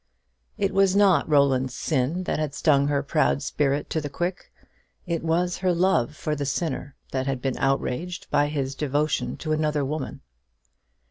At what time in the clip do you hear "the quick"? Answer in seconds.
4.01-4.51